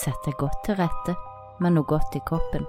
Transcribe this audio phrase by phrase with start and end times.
[0.00, 1.12] Sett deg godt til rette
[1.60, 2.62] med noe godt i kroppen,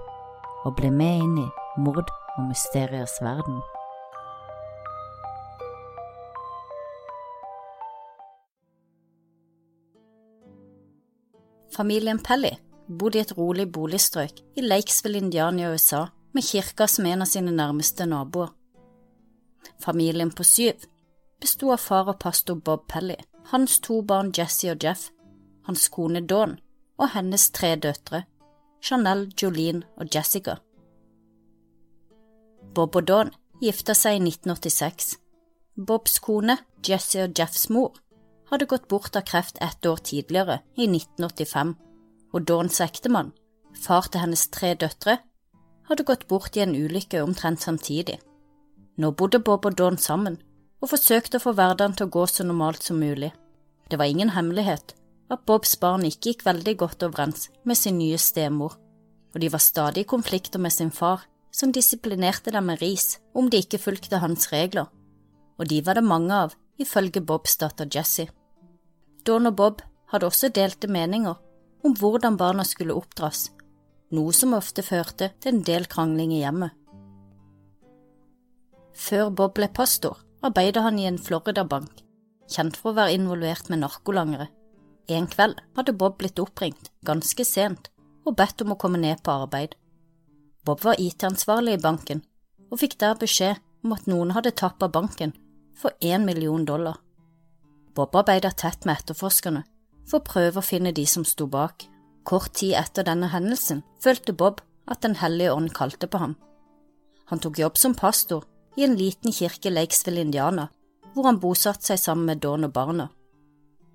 [0.66, 1.46] og bli med inn i
[1.80, 3.60] mord og mysteriers verden.
[11.72, 12.50] Familien Pelly
[12.98, 16.02] bodde i et rolig boligstrøk i Lakesville, Indiana USA,
[16.36, 18.50] med kirka som en av sine nærmeste naboer.
[19.80, 20.84] Familien på syv
[21.40, 23.16] besto av far og pastor Bob Pelly,
[23.54, 25.08] hans to barn Jesse og Jeff,
[25.64, 26.58] hans kone Dawn
[27.02, 28.22] og hennes tre døtre,
[28.82, 30.58] Chanel, Jolene og Jessica.
[32.74, 35.16] Bob og Dawn gifta seg i 1986.
[35.88, 37.98] Bobs kone, Jesse og Jeffs mor,
[38.52, 41.74] hadde gått bort av kreft ett år tidligere, i 1985,
[42.32, 43.32] og Dawns ektemann,
[43.74, 45.18] far til hennes tre døtre,
[45.88, 48.20] hadde gått bort i en ulykke omtrent samtidig.
[49.00, 50.38] Nå bodde Bob og Dawn sammen,
[50.82, 53.32] og forsøkte å få hverdagen til å gå så normalt som mulig.
[53.88, 54.94] Det var ingen hemmelighet
[55.32, 58.76] at Bobs barn ikke gikk veldig godt overens med sin nye stemor,
[59.32, 63.48] og de var stadig i konflikter med sin far, som disiplinerte dem med ris om
[63.50, 64.88] de ikke fulgte hans regler,
[65.58, 68.28] og de var det mange av, ifølge Bobs datter Jessie.
[69.26, 71.36] Dawn og Bob hadde også delte meninger
[71.84, 73.50] om hvordan barna skulle oppdras,
[74.12, 76.72] noe som ofte førte til en del krangling i hjemmet.
[78.92, 82.02] Før Bob ble pastor, arbeidet han i en Florida-bank,
[82.52, 84.50] kjent for å være involvert med narkolangere.
[85.08, 87.90] En kveld hadde Bob blitt oppringt, ganske sent,
[88.24, 89.74] og bedt om å komme ned på arbeid.
[90.64, 92.22] Bob var IT-ansvarlig i banken,
[92.70, 95.34] og fikk der beskjed om at noen hadde tappet banken
[95.74, 97.00] for én million dollar.
[97.94, 99.64] Bob arbeidet tett med etterforskerne
[100.06, 101.88] for å prøve å finne de som sto bak.
[102.24, 106.36] Kort tid etter denne hendelsen følte Bob at Den hellige ånd kalte på ham.
[107.30, 108.44] Han tok jobb som pastor
[108.76, 110.68] i en liten kirke i Lakesville, Indiana,
[111.14, 113.08] hvor han bosatte seg sammen med Dawn og barna.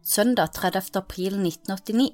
[0.08, 0.96] Søndag 30.
[0.96, 2.14] april 1989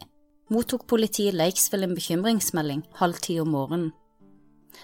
[0.50, 3.92] mottok politiet Lakesville en bekymringsmelding halv ti om morgenen.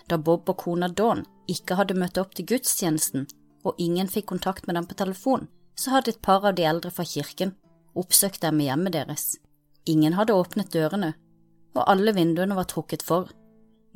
[0.06, 3.24] Da Bob og kona Dawn ikke hadde møtt opp til gudstjenesten,
[3.66, 6.92] og ingen fikk kontakt med dem på telefon, så hadde et par av de eldre
[6.94, 7.56] fra kirken
[7.98, 9.26] oppsøkt dem i hjemmet deres.
[9.90, 11.16] Ingen hadde åpnet dørene,
[11.74, 13.34] og alle vinduene var trukket for,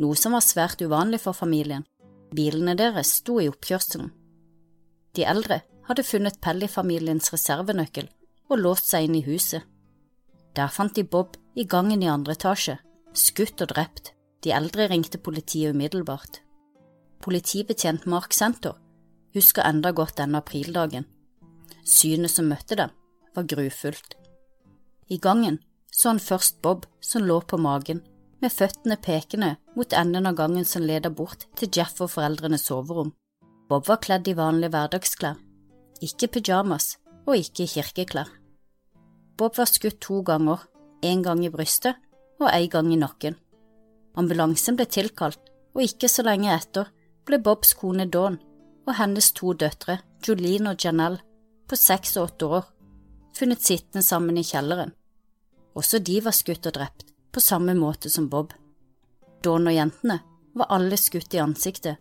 [0.01, 1.85] noe som var svært uvanlig for familien.
[2.33, 4.09] Bilene deres sto i oppkjørselen.
[5.13, 8.09] De eldre hadde funnet Pelly-familiens reservenøkkel
[8.49, 9.63] og låst seg inn i huset.
[10.55, 12.77] Der fant de Bob i gangen i andre etasje,
[13.13, 14.13] skutt og drept.
[14.43, 16.41] De eldre ringte politiet umiddelbart.
[17.23, 18.75] Politibetjent Mark Senter
[19.33, 21.05] husker enda godt denne aprildagen.
[21.87, 22.91] Synet som møtte dem,
[23.33, 24.17] var grufullt.
[25.09, 25.61] I gangen
[25.93, 28.01] så han først Bob som lå på magen
[28.43, 33.13] med føttene pekende mot enden av gangen som leder bort til Jeff og foreldrenes soverom.
[33.69, 35.39] Bob var kledd i vanlige hverdagsklær,
[36.03, 38.29] ikke pyjamas og ikke i kirkeklær.
[39.37, 40.59] Bob var skutt to ganger,
[41.03, 41.97] en gang i brystet
[42.39, 43.37] og en gang i nakken.
[44.19, 45.39] Ambulansen ble tilkalt,
[45.73, 46.91] og ikke så lenge etter
[47.25, 48.37] ble Bobs kone Dawn
[48.83, 51.21] og hennes to døtre, Jolene og Janelle,
[51.67, 52.65] på seks og åtte år,
[53.33, 54.91] funnet sittende sammen i kjelleren.
[55.73, 58.53] Også de var skutt og drept på samme måte som Bob.
[59.43, 60.19] Dawn og jentene
[60.53, 61.97] var alle skutt i ansiktet,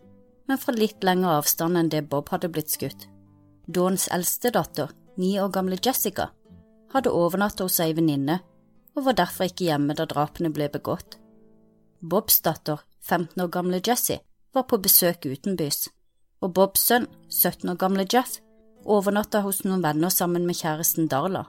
[0.47, 3.07] men fra litt lengre avstand enn det Bob hadde blitt skutt.
[3.65, 6.29] Dawns eldste datter, ni år gamle Jessica,
[6.93, 8.39] hadde overnatta hos ei venninne
[8.93, 11.17] og var derfor ikke hjemme da drapene ble begått.
[12.01, 14.21] Bobs datter, 15 år gamle Jessie,
[14.53, 15.87] var på besøk utenbys,
[16.43, 18.37] og Bobs sønn, 17 år gamle Jeff,
[18.83, 21.47] overnatta hos noen venner sammen med kjæresten Darla.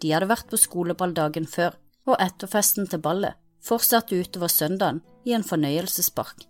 [0.00, 1.76] De hadde vært på skoleball dagen før
[2.08, 6.46] og etter festen til ballet fortsatte utover søndagen i en fornøyelsespark.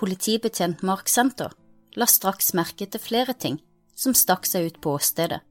[0.00, 1.52] Politibetjent Mark Center
[1.96, 3.60] la straks merke til flere ting
[3.94, 5.42] som stakk seg ut på åstedet.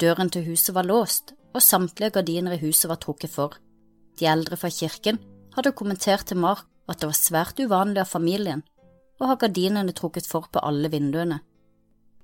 [0.00, 3.56] Døren til huset var låst, og samtlige gardiner i huset var trukket for.
[4.18, 5.18] De eldre fra kirken
[5.56, 8.64] hadde kommentert til Mark at det var svært uvanlig av familien
[9.20, 11.40] å ha gardinene trukket for på alle vinduene.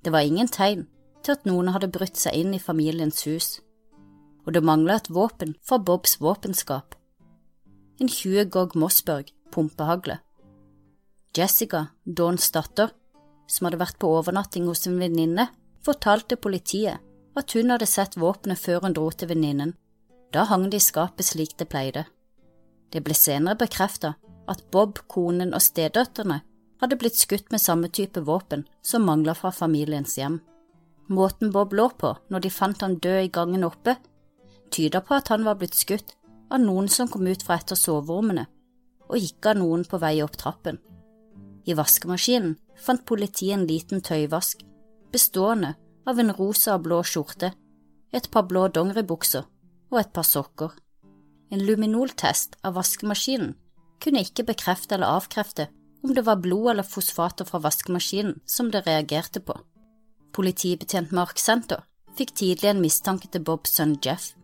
[0.02, 0.86] Det var ingen tegn
[1.22, 3.56] til at noen hadde brutt seg inn i familiens hus
[4.46, 6.94] og det mangla et våpen fra Bobs våpenskap.
[8.00, 10.20] En 20 Gog Mossberg pumpehagle.
[11.36, 12.92] Jessica, Dawns datter,
[13.50, 15.48] som hadde vært på overnatting hos en venninne,
[15.84, 17.02] fortalte politiet
[17.36, 19.74] at hun hadde sett våpenet før hun dro til venninnen.
[20.32, 22.06] Da hang det i skapet slik det pleide.
[22.92, 24.16] Det ble senere bekreftet
[24.46, 26.40] at Bob, konen og stedøtterne
[26.80, 30.40] hadde blitt skutt med samme type våpen som manglet fra familiens hjem.
[31.08, 33.96] Måten Bob lå på når de fant han død i gangen oppe,
[34.74, 36.16] tyder på at han var blitt skutt
[36.50, 38.46] av noen som kom ut fra et av soverommene,
[39.06, 40.78] og gikk av noen på vei opp trappen.
[41.66, 44.62] I vaskemaskinen fant politiet en liten tøyvask,
[45.14, 45.74] bestående
[46.06, 47.52] av en rosa og blå skjorte,
[48.14, 49.46] et par blå dongeribukser
[49.90, 50.70] og et par sokker.
[51.50, 53.54] en luminoltest av vaskemaskinen
[54.02, 55.68] kunne ikke bekrefte eller avkrefte
[56.02, 59.54] om det var blod eller fosfater fra vaskemaskinen som det reagerte på.
[60.32, 61.84] Politibetjent Mark Center
[62.18, 64.34] fikk tidlig en mistanke til Bobs sønn Jeff.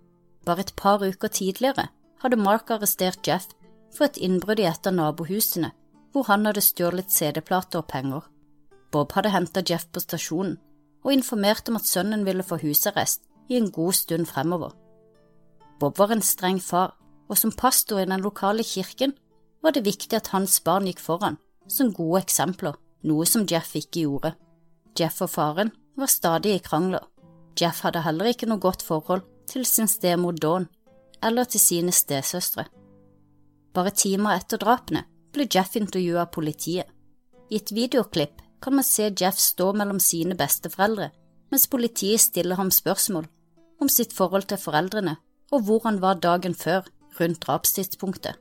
[0.47, 1.88] Bare et par uker tidligere
[2.23, 3.49] hadde Mark arrestert Jeff
[3.93, 5.73] for et innbrudd i et av nabohusene,
[6.12, 8.23] hvor han hadde stjålet CD-plater og penger.
[8.93, 10.59] Bob hadde hentet Jeff på stasjonen
[11.02, 14.72] og informerte om at sønnen ville få husarrest i en god stund fremover.
[15.81, 16.96] Bob var en streng far,
[17.28, 19.14] og som pastor i den lokale kirken
[19.62, 21.38] var det viktig at hans barn gikk foran
[21.70, 22.76] som gode eksempler,
[23.06, 24.34] noe som Jeff ikke gjorde.
[24.99, 27.04] Jeff og faren var stadig i krangler.
[27.58, 30.69] Jeff hadde heller ikke noe godt forhold til sin stemor Dawn
[31.22, 32.66] eller til sine stesøstre.
[33.72, 36.88] Bare timer etter drapene ble Jeff intervjuet av politiet.
[37.50, 41.11] I et videoklipp kan man se Jeff stå mellom sine besteforeldre
[41.53, 43.26] mens politiet stiller ham spørsmål
[43.82, 45.17] om sitt forhold til foreldrene
[45.53, 46.87] og hvor han var dagen før,
[47.20, 48.38] rundt drapstidspunktet.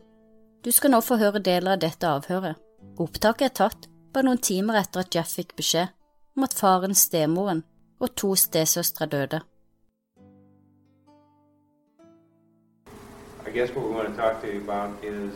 [0.66, 2.56] Du skal nå få høre deler av dette avhøret.
[3.00, 5.92] Opptaket er tatt bare noen timer etter at Jeff fikk beskjed
[6.38, 7.66] om at faren, stemoren
[8.00, 9.42] og to stesøstre døde.
[13.46, 15.34] I guess what we want to talk to you about is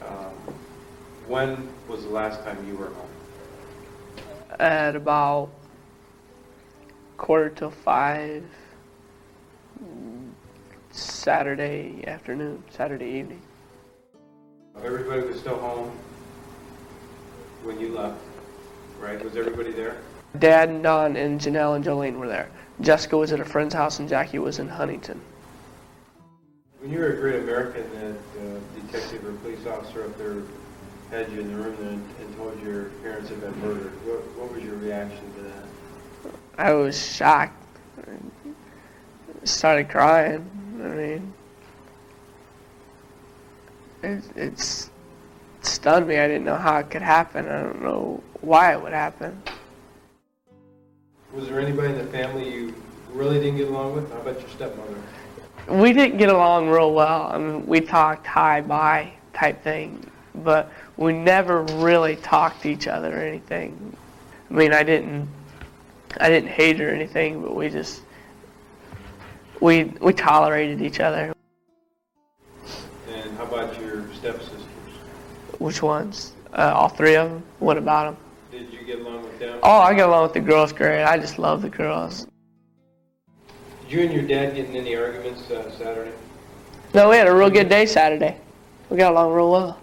[0.00, 0.54] um,
[1.28, 3.19] when was the last time you were home?
[4.58, 5.50] At about
[7.16, 8.44] quarter till five
[10.90, 13.40] Saturday afternoon, Saturday evening.
[14.82, 15.90] Everybody was still home
[17.62, 18.18] when you left,
[18.98, 19.22] right?
[19.22, 19.96] Was everybody there?
[20.38, 22.50] Dad and Don and Janelle and Jolene were there.
[22.80, 25.20] Jessica was at a friend's house and Jackie was in Huntington.
[26.80, 30.36] When you were a great American, that uh, detective or police officer up there
[31.10, 34.20] had you in the room and, and told you your parents had been murdered, what,
[34.38, 35.64] what was your reaction to that?
[36.58, 37.56] I was shocked.
[38.06, 40.48] I started crying.
[40.82, 41.34] I mean,
[44.02, 44.90] it, it's
[45.62, 46.18] stunned me.
[46.18, 47.46] I didn't know how it could happen.
[47.48, 49.42] I don't know why it would happen.
[51.32, 52.74] Was there anybody in the family you
[53.12, 54.10] really didn't get along with?
[54.12, 54.96] How about your stepmother?
[55.68, 57.30] We didn't get along real well.
[57.32, 60.04] I mean, we talked hi, bye type thing,
[60.44, 63.96] but we never really talked to each other or anything.
[64.50, 65.28] I mean, I didn't,
[66.18, 68.02] I didn't hate her or anything, but we just,
[69.60, 71.32] we we tolerated each other.
[73.08, 74.62] And how about your stepsisters?
[75.58, 76.32] Which ones?
[76.52, 77.42] Uh, all three of them.
[77.58, 78.24] What about them?
[78.50, 79.58] Did you get along with them?
[79.62, 81.04] Oh, I get along with the girls great.
[81.04, 82.26] I just love the girls.
[83.82, 86.12] Did you and your dad get in any arguments uh, Saturday?
[86.92, 88.36] No, we had a real good day Saturday.
[88.88, 89.78] We got along real well.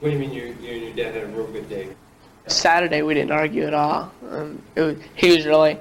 [0.00, 1.88] What do you mean you, you and your dad had a real good day?
[2.46, 4.10] Saturday we didn't argue at all.
[4.30, 5.78] Um, it was, he was really.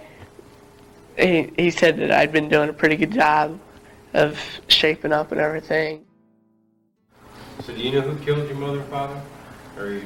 [1.18, 3.60] He he said that I'd been doing a pretty good job
[4.14, 6.06] of shaping up and everything.
[7.64, 9.22] So do you know who killed your mother and father?
[9.78, 10.04] Or you,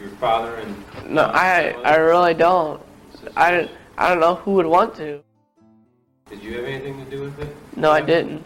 [0.00, 1.10] your father and...
[1.10, 2.80] No, I I really don't.
[3.36, 5.22] I I don't know who would want to.
[6.28, 7.54] Did you have anything to do with it?
[7.76, 8.44] No, I didn't.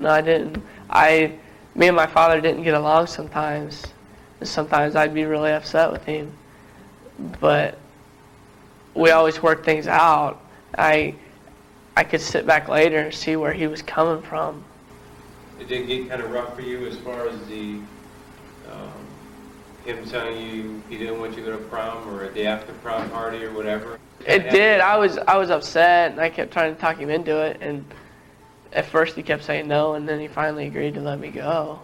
[0.00, 0.62] No, I didn't.
[0.90, 1.38] I,
[1.74, 3.84] me and my father didn't get along sometimes.
[4.42, 6.32] Sometimes I'd be really upset with him.
[7.40, 7.78] But
[8.94, 10.40] we always worked things out.
[10.76, 11.14] I,
[11.96, 14.64] I could sit back later and see where he was coming from.
[15.60, 17.78] It did get kind of rough for you as far as the...
[18.70, 19.04] Um,
[19.84, 22.72] him telling you he didn't want you to go to prom or at the after
[22.74, 23.98] prom party or whatever?
[24.26, 24.80] It did.
[24.80, 27.58] I was I was upset, and I kept trying to talk him into it.
[27.60, 27.84] And
[28.74, 31.78] at first he kept saying no, and then he finally agreed to let me go.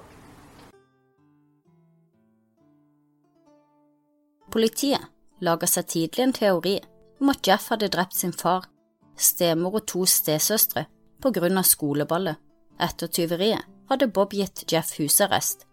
[4.51, 5.01] Politiet
[5.41, 6.81] laga seg tidlig en teori
[7.21, 8.67] om at Jeff hadde drept sin far,
[9.17, 10.87] stemor og to stesøstre
[11.23, 12.41] på grunn av skoleballet.
[12.81, 15.67] Etter tyveriet hadde Bob gitt Jeff husarrest.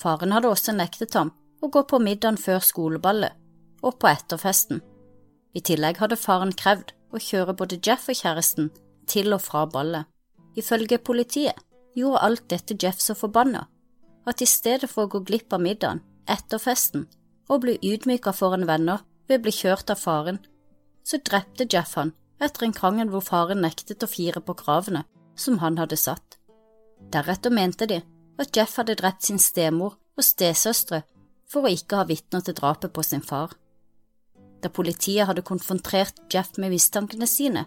[0.00, 1.30] Faren hadde også nektet ham
[1.62, 3.36] å gå på middagen før skoleballet
[3.84, 4.82] og på etterfesten.
[5.54, 8.72] I tillegg hadde faren krevd å kjøre både Jeff og kjæresten
[9.06, 10.10] til og fra ballet.
[10.56, 11.58] Ifølge politiet
[11.96, 13.66] gjorde alt dette Jeff så forbanna
[14.26, 17.06] at i stedet for å gå glipp av middagen etter festen
[17.48, 20.40] og bli ydmyka foran venner ved å bli kjørt av faren,
[21.06, 25.04] så drepte Jeff han etter en krangel hvor faren nektet å fire på kravene
[25.38, 26.38] som han hadde satt.
[27.12, 28.00] Deretter mente de
[28.40, 31.02] at Jeff hadde drept sin stemor og stesøstre
[31.46, 33.54] for å ikke ha vitner til drapet på sin far.
[34.62, 37.66] Da politiet hadde konfrontert Jeff med mistankene sine,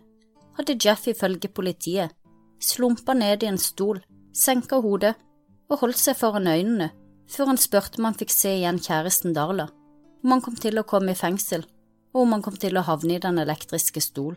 [0.57, 2.15] hadde Jeff ifølge politiet
[2.59, 4.01] slumpa ned i en stol,
[4.35, 5.15] senka hodet
[5.69, 6.91] og holdt seg foran øynene
[7.29, 9.67] før han spurte om han fikk se igjen kjæresten Darla,
[10.23, 11.65] om han kom til å komme i fengsel,
[12.13, 14.33] og om han kom til å havne i den elektriske stol.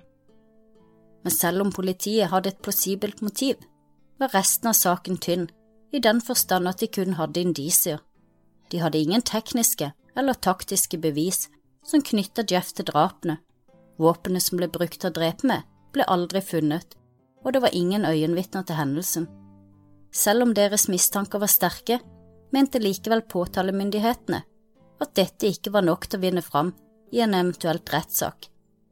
[1.24, 3.56] Men selv om politiet hadde et plausibelt motiv,
[4.20, 5.48] var resten av saken tynn,
[5.92, 8.00] i den forstand at de kun hadde indisier.
[8.70, 11.46] De hadde ingen tekniske eller taktiske bevis
[11.84, 13.38] som knytta Jeff til drapene.
[14.00, 16.96] Våpenet som ble brukt til å drepe med, ble aldri funnet,
[17.42, 19.26] og det var ingen øyenvitner til hendelsen.
[20.12, 21.98] Selv om deres mistanker var sterke,
[22.52, 24.42] mente likevel påtalemyndighetene
[25.02, 26.72] at dette ikke var nok til å vinne fram
[27.12, 28.48] i en eventuelt rettssak.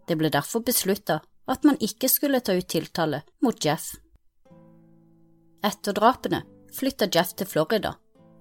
[0.08, 3.92] Det ble derfor beslutta at man ikke skulle ta ut tiltale mot Jeff.
[5.62, 6.42] Etter drapene
[6.74, 7.94] flytta Jeff til Florida.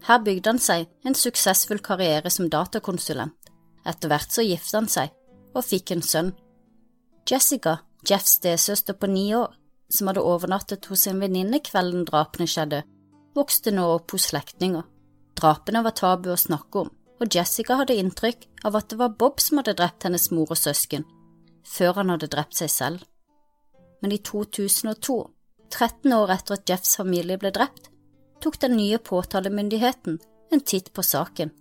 [0.07, 3.35] Her bygde han seg en suksessfull karriere som datakonsulent.
[3.85, 5.11] Etter hvert så gifta han seg
[5.53, 6.31] og fikk en sønn.
[7.29, 9.51] Jessica, Jeffs stesøster på ni år,
[9.89, 12.84] som hadde overnattet hos en venninne kvelden drapene skjedde,
[13.36, 14.86] vokste nå opp hos slektninger.
[15.39, 19.41] Drapene var tabu å snakke om, og Jessica hadde inntrykk av at det var Bob
[19.43, 21.05] som hadde drept hennes mor og søsken,
[21.65, 23.05] før han hadde drept seg selv.
[24.01, 25.19] Men i 2002,
[25.69, 27.89] 13 år etter at Jeffs familie ble drept,
[28.39, 30.19] tok den nye påtalemyndigheten
[30.51, 31.51] en titt på saken.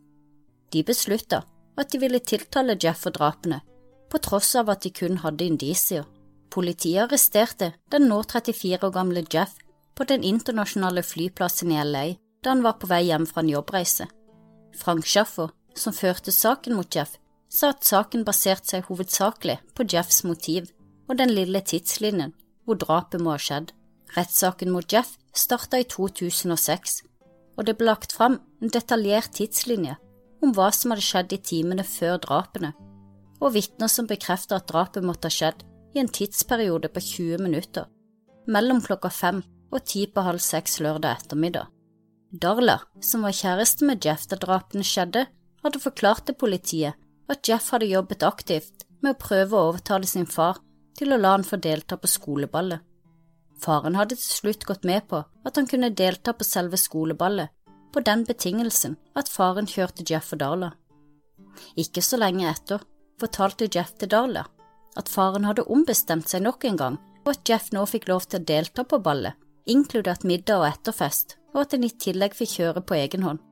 [0.73, 1.43] De beslutta
[1.79, 3.61] at de ville tiltale Jeff for drapene,
[4.09, 6.07] på tross av at de kun hadde indisier.
[6.51, 9.59] Politiet arresterte den nå 34 år gamle Jeff
[9.99, 12.07] på den internasjonale flyplassen i LA
[12.45, 14.07] da han var på vei hjem fra en jobbreise.
[14.79, 17.17] Frank Schaffer, som førte saken mot Jeff,
[17.49, 20.69] sa at saken baserte seg hovedsakelig på Jeffs motiv
[21.09, 23.73] og den lille tidslinjen hvor drapet må ha skjedd.
[24.17, 27.03] Rettssaken mot Jeff starta i 2006,
[27.57, 29.97] og det ble lagt fram en detaljert tidslinje
[30.45, 32.73] om hva som hadde skjedd i timene før drapene,
[33.41, 35.65] og vitner som bekrefter at drapet måtte ha skjedd
[35.95, 37.87] i en tidsperiode på 20 minutter,
[38.47, 39.43] mellom klokka fem
[39.73, 41.69] og ti på halv seks lørdag ettermiddag.
[42.29, 45.27] Darla, som var kjæreste med Jeff da drapene skjedde,
[45.65, 50.27] hadde forklart til politiet at Jeff hadde jobbet aktivt med å prøve å overtale sin
[50.29, 50.61] far
[50.99, 52.83] til å la han få delta på skoleballet.
[53.59, 57.49] Faren hadde til slutt gått med på at han kunne delta på selve skoleballet,
[57.93, 60.71] på den betingelsen at faren kjørte Jeff og Darla.
[61.81, 62.85] Ikke så lenge etter
[63.19, 64.45] fortalte Jeff til Darla
[64.99, 68.41] at faren hadde ombestemt seg nok en gang, og at Jeff nå fikk lov til
[68.41, 69.37] å delta på ballet,
[69.69, 73.43] inkludert middag og etterfest, og at han i tillegg fikk kjøre på egen hånd.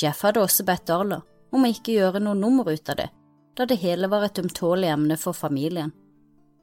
[0.00, 1.22] Jeff hadde også bedt Darla
[1.54, 3.08] om å ikke gjøre noe nummer ut av det,
[3.56, 5.94] da det hele var et ømtålig emne for familien.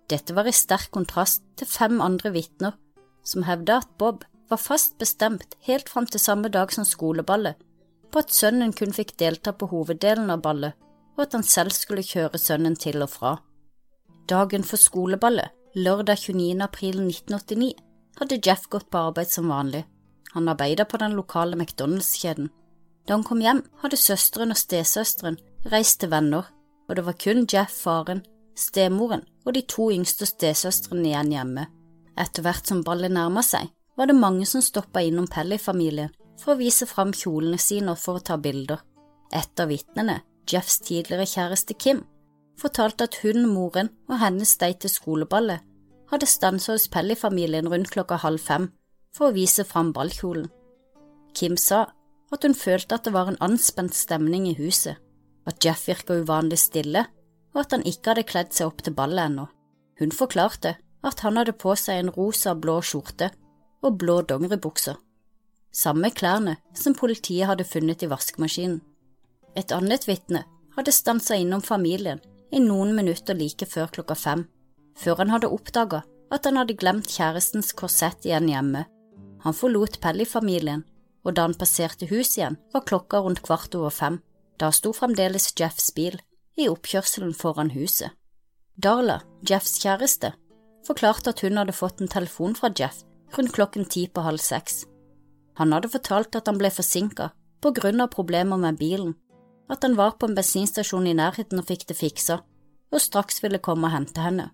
[0.10, 2.76] Dette var i sterk kontrast til fem andre vitner
[3.24, 7.58] som hevda at Bob var fast bestemt helt fram til samme dag som skoleballet
[8.14, 10.76] på at sønnen kun fikk delta på hoveddelen av ballet,
[11.18, 13.32] og at han selv skulle kjøre sønnen til og fra.
[14.30, 16.62] Dagen for skoleballet, lørdag 29.
[16.64, 17.74] april 1989,
[18.22, 19.84] hadde Jeff gått på arbeid som vanlig.
[20.32, 22.48] Han arbeidet på den lokale McDonald's-kjeden.
[23.04, 25.38] Da han kom hjem, hadde søsteren og stesøsteren
[25.74, 26.48] reist til venner,
[26.88, 28.24] og det var kun Jeff, faren,
[28.56, 31.68] stemoren og de to yngste stesøstrene igjen hjemme.
[32.16, 36.62] Etter hvert som ballet nærma seg, var det mange som stoppa innom Pelly-familien for å
[36.62, 38.80] vise fram kjolene sine og for å ta bilder.
[39.36, 42.06] Et av vitnene, Jeffs tidligere kjæreste Kim,
[42.60, 45.64] fortalte at hun, moren og hennes date til skoleballet
[46.14, 48.70] hadde stansa hos Pelly-familien rundt klokka halv fem
[49.16, 50.50] for å vise fram ballkjolen.
[51.34, 51.88] Kim sa
[52.34, 54.98] at hun følte at det var en anspent stemning i huset,
[55.46, 57.06] at Jeff virka uvanlig stille,
[57.54, 59.48] og at han ikke hadde kledd seg opp til ballet ennå.
[60.02, 63.30] Hun forklarte at han hadde på seg en rosa-blå skjorte
[63.84, 64.96] og blå dongeribukser,
[65.74, 68.82] samme klærne som politiet hadde funnet i vaskemaskinen.
[69.58, 70.46] Et annet vitne
[70.78, 72.22] hadde stansa innom familien
[72.54, 74.48] i noen minutter like før klokka fem,
[75.00, 78.86] før han hadde oppdaga at han hadde glemt kjærestens korsett igjen hjemme.
[79.44, 80.86] Han forlot Pelly-familien,
[81.24, 84.20] og da han passerte huset igjen, var klokka rundt kvart over fem.
[84.60, 86.20] Da sto fremdeles Jeffs bil
[86.60, 88.14] i oppkjørselen foran huset.
[88.78, 90.34] Darla, Jeffs kjæreste,
[90.88, 93.04] forklarte at hun hadde fått en telefon fra Jeff
[93.38, 94.84] rundt klokken ti på halv seks.
[95.58, 97.30] Han hadde fortalt at han ble forsinka
[97.64, 99.14] på grunn av problemer med bilen,
[99.74, 102.40] at han var på en bensinstasjon i nærheten og fikk det fiksa,
[102.94, 104.52] og straks ville komme og hente henne.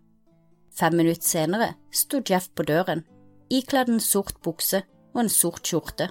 [0.76, 3.04] Fem minutter senere sto Jeff på døren,
[3.52, 4.84] ikledd en sort bukse
[5.14, 6.10] og en sort skjorte.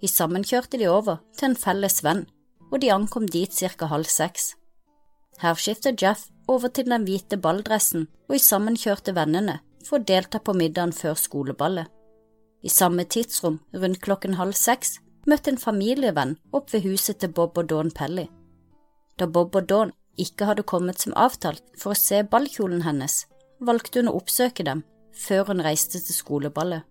[0.00, 2.24] I sammen kjørte de over til en felles venn,
[2.72, 4.54] og de ankom dit cirka halv seks.
[5.42, 10.06] Her skiftet Jeff over til den hvite balldressen og i sammen kjørte vennene for å
[10.06, 11.90] delta på middagen før skoleballet.
[12.64, 14.98] I samme tidsrom, rundt klokken halv seks,
[15.30, 18.26] møtte en familievenn opp ved huset til Bob og Dawn Pelly.
[19.18, 23.24] Da Bob og Dawn ikke hadde kommet som avtalt for å se ballkjolen hennes,
[23.60, 26.82] valgte hun å oppsøke dem før hun reiste til skoleballet.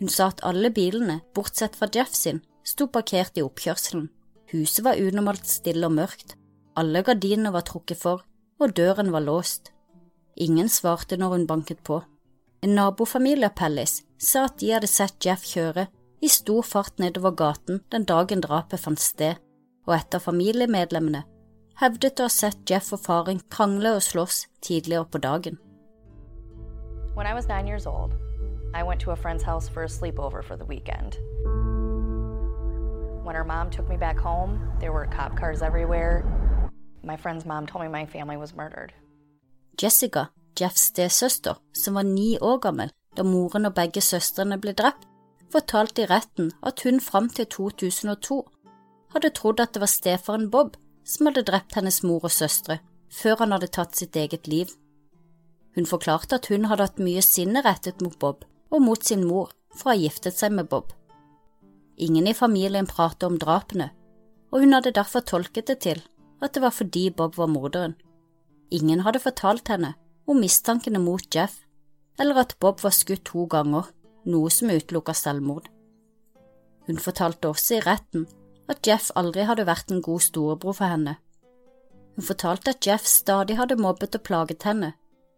[0.00, 4.08] Hun sa at alle bilene, bortsett fra Jeff sin, sto parkert i oppkjørselen.
[4.52, 6.36] Huset var unormalt stille og mørkt,
[6.80, 8.24] alle gardinene var trukket for,
[8.60, 9.72] og døren var låst.
[10.40, 12.00] Ingen svarte når hun banket på.
[12.64, 15.88] En nabofamilie av Pellis sa at de hadde sett Jeff kjøre
[16.20, 19.36] i stor fart nedover gaten den dagen drapet fant sted,
[19.86, 21.24] og et av familiemedlemmene
[21.80, 25.58] hevdet å ha sett Jeff og faren krangle og slåss tidligere på dagen.
[27.14, 28.12] When I was nine years old,
[28.74, 31.16] I went to a friend's house for a sleepover for the weekend.
[33.24, 36.24] When her mom took me back home, there were cop cars everywhere.
[37.02, 38.92] My friend's mom told me my family was murdered.
[39.76, 40.28] Jessica,
[40.60, 45.06] Jeffs stesøster, som var ni år gammel da moren og begge søstrene ble drept,
[45.52, 48.40] fortalte i retten at hun fram til 2002
[49.14, 52.78] hadde trodd at det var stefaren Bob som hadde drept hennes mor og søstre,
[53.10, 54.70] før han hadde tatt sitt eget liv.
[55.74, 59.50] Hun forklarte at hun hadde hatt mye sinne rettet mot Bob og mot sin mor
[59.74, 60.92] for å ha giftet seg med Bob.
[62.00, 63.90] Ingen i familien pratet om drapene,
[64.50, 66.02] og hun hadde derfor tolket det til
[66.40, 67.96] at det var fordi Bob var morderen.
[68.70, 69.94] Ingen hadde fortalt henne
[70.30, 71.60] om mistankene mot Jeff,
[72.20, 73.90] eller at Bob var skutt to ganger,
[74.26, 75.68] noe som utelukka selvmord.
[76.86, 78.26] Hun fortalte også i retten
[78.70, 81.16] at Jeff aldri hadde vært en god storebror for henne.
[82.16, 84.92] Hun fortalte at Jeff stadig hadde mobbet og plaget henne,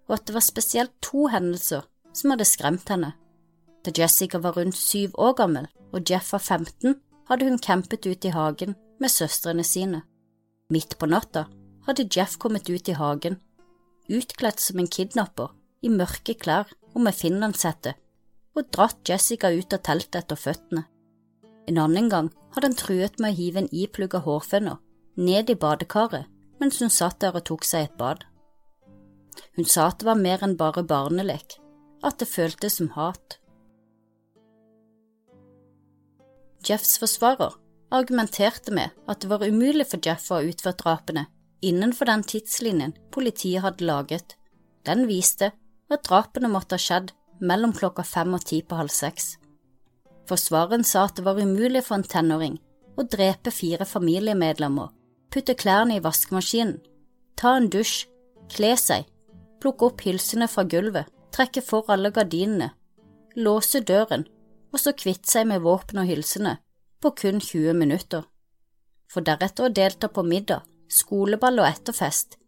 [0.08, 3.12] og at det var spesielt to hendelser som hadde skremt henne.
[3.82, 6.96] Da Jessica var rundt syv år gammel og Jeff var 15,
[7.28, 10.02] hadde hun campet ute i hagen med søstrene sine.
[10.72, 11.46] Midt på natta
[11.86, 13.38] hadde Jeff kommet ut i hagen,
[14.08, 17.94] utkledd som en kidnapper, i mørke klær og med finlandshette,
[18.56, 20.84] og dratt Jessica ut av teltet etter føttene.
[21.68, 24.80] En annen gang hadde han truet med å hive en iplugga hårføner
[25.16, 26.28] ned i badekaret
[26.62, 28.24] mens hun satt der og tok seg et bad.
[29.56, 31.56] Hun sa at det var mer enn bare barnelek,
[32.04, 33.38] at det føltes som hat.
[36.62, 37.56] Jeffs forsvarer
[37.92, 41.26] argumenterte med at det var umulig for Jeff å ha utført drapene
[41.62, 44.36] innenfor den tidslinjen politiet hadde laget.
[44.86, 45.52] Den viste
[45.92, 49.36] at drapene måtte ha skjedd mellom klokka fem og ti på halv seks.
[50.30, 52.58] Forsvareren sa at det var umulig for en tenåring
[52.96, 54.90] å drepe fire familiemedlemmer,
[55.32, 56.78] putte klærne i vaskemaskinen,
[57.36, 58.06] ta en dusj,
[58.52, 59.08] kle seg,
[59.62, 62.72] plukke opp hylsene fra gulvet, trekke for alle gardinene,
[63.36, 64.26] låse døren
[64.72, 66.58] og så kvitte seg med våpen og hylsene
[67.02, 68.22] på kun 20 minutter,
[69.10, 72.38] for deretter å delta på middag, skoleball og etterfest,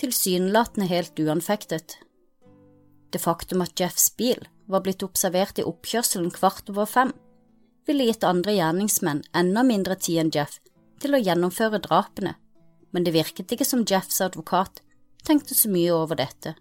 [0.00, 1.98] tilsynelatende helt uanfektet.
[3.12, 7.12] Det faktum at Jeffs bil var blitt observert i oppkjørselen kvart over fem,
[7.86, 10.58] ville gitt andre gjerningsmenn enda mindre tid enn Jeff
[11.02, 12.34] til å gjennomføre drapene,
[12.92, 14.80] men det virket ikke som Jeffs advokat
[15.26, 16.54] tenkte så mye over dette.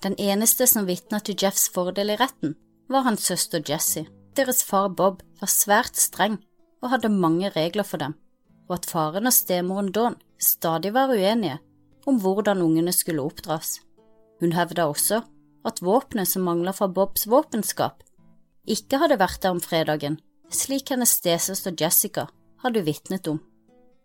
[0.00, 2.54] Den eneste som vitna til Jeffs fordel i retten,
[2.88, 4.08] var hans søster Jessie.
[4.34, 6.38] Deres far Bob var svært streng
[6.80, 8.14] og hadde mange regler for dem,
[8.70, 11.58] og at faren og stemoren Dawn stadig var uenige
[12.08, 13.78] om hvordan ungene skulle oppdras.
[14.40, 15.20] Hun hevda også
[15.66, 18.02] at våpenet som mangla fra Bobs våpenskap,
[18.68, 20.18] ikke hadde vært der om fredagen,
[20.50, 22.28] slik hennes stesøster Jessica
[22.62, 23.40] hadde vitnet om.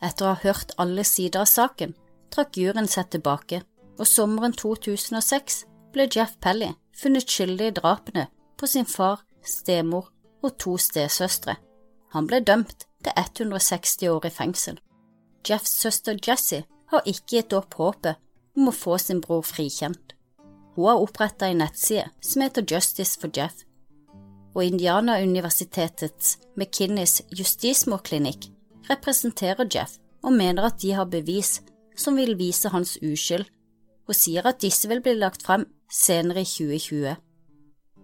[0.04, 1.96] Etter å ha hørt alle sider av saken,
[2.34, 3.62] trakk juryen seg tilbake,
[4.00, 5.64] og sommeren 2006
[5.96, 8.28] ble Jeff Pelly funnet skyldig i drapene
[8.60, 10.10] på sin far, stemor
[10.44, 11.56] og to stesøstre.
[12.16, 14.80] Han ble dømt til 160 år i fengsel.
[15.48, 18.20] Jeffs søster Jessie har ikke gitt opp håpet
[18.56, 20.15] om å få sin bror frikjent.
[20.76, 23.64] Hun har oppretta en nettside som heter Justice for Jeff,
[24.56, 28.50] og Indiana-universitetets McKinneys justismordklinikk
[28.90, 31.60] representerer Jeff og mener at de har bevis
[31.96, 33.46] som vil vise hans uskyld,
[34.06, 37.16] og sier at disse vil bli lagt frem senere i 2020.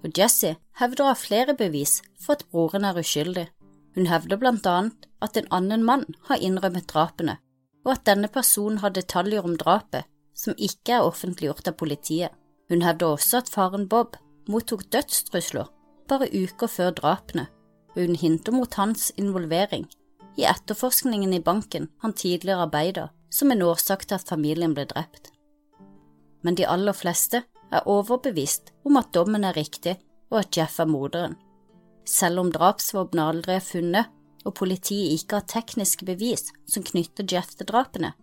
[0.02, 3.48] Og Jesse hevder å ha flere bevis for at broren er uskyldig.
[3.96, 7.38] Hun hevder blant annet at en annen mann har innrømmet drapene,
[7.86, 10.08] og at denne personen har detaljer om drapet
[10.38, 12.32] som ikke er offentliggjort av politiet.
[12.72, 14.16] Hun hevder også at faren Bob
[14.48, 15.68] mottok dødstrusler
[16.08, 17.50] bare uker før drapene,
[17.96, 19.90] og hun hinter mot hans involvering
[20.40, 25.34] i etterforskningen i banken han tidligere arbeidet som en årsak til at familien ble drept.
[26.44, 29.98] Men de aller fleste er overbevist om at dommen er riktig
[30.32, 31.36] og at Jeff er morderen.
[32.08, 34.12] Selv om drapsvåpenet aldri er funnet
[34.48, 38.16] og politiet ikke har tekniske bevis som knytter Jeff til drapene,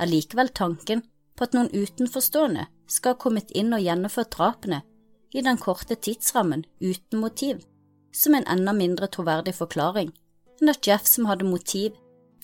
[0.00, 1.02] er likevel tanken
[1.36, 4.82] på at noen utenforstående skal ha kommet inn og gjennomført drapene
[5.30, 7.62] i den korte tidsrammen uten motiv,
[8.12, 10.10] som en enda mindre troverdig forklaring
[10.60, 11.94] enn at Jeff som hadde motiv,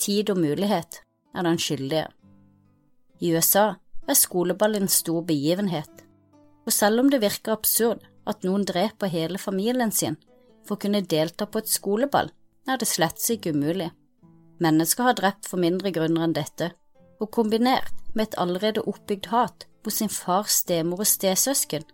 [0.01, 1.03] tid og mulighet,
[1.37, 2.07] er den skyldige.
[3.21, 3.75] I USA
[4.09, 6.05] er skoleball en stor begivenhet,
[6.65, 10.17] og selv om det virker absurd at noen dreper hele familien sin
[10.67, 12.33] for å kunne delta på et skoleball,
[12.67, 13.91] er det slett ikke umulig.
[14.63, 16.73] Mennesker har drept for mindre grunner enn dette,
[17.21, 21.85] og kombinert med et allerede oppbygd hat mot sin fars stemor og stesøsken,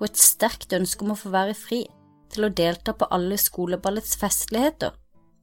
[0.00, 1.84] og et sterkt ønske om å få være fri
[2.30, 4.94] til å delta på alle skoleballets festligheter,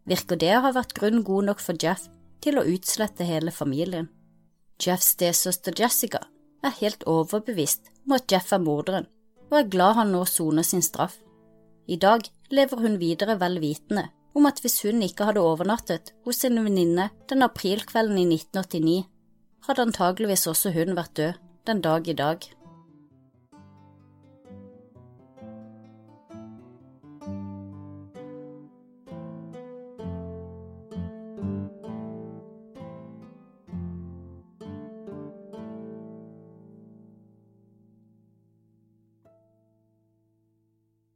[0.07, 2.07] virker det å ha vært grunn god nok for Jeff
[2.43, 4.07] til å utslette hele familien.
[4.81, 6.21] Jeffs stesøster Jessica
[6.63, 9.07] er helt overbevist om at Jeff er morderen,
[9.49, 11.17] og er glad han nå soner sin straff.
[11.87, 16.43] I dag lever hun videre vel vitende om at hvis hun ikke hadde overnattet hos
[16.43, 19.05] sin venninne den aprilkvelden i 1989,
[19.65, 21.33] hadde antageligvis også hun vært død
[21.67, 22.37] den dag i dag.